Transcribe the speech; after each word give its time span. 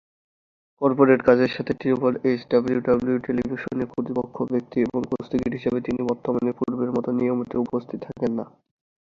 Corporate 0.81 1.21
কাজের 1.27 1.51
সাথে 1.55 1.71
triple 1.73 2.13
H 2.23 2.41
WWE 2.51 3.23
টেলিভিশনে 3.25 3.85
কর্তৃপক্ষ 3.91 4.35
ব্যক্তি 4.51 4.77
এবং 4.81 4.99
কুস্তিগির 5.09 5.57
হিসেবে 5.57 5.79
তিনি 5.81 6.01
বর্তমানে 6.09 6.51
পূর্বের 6.59 6.89
মত 6.91 7.05
নিয়মিত 7.19 7.51
উপস্থিত 7.65 7.99
থাকেন 8.07 8.31
না। 8.39 8.45